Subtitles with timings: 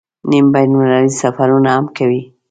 [0.29, 2.21] نیم بین المللي سفرونه هم کوي.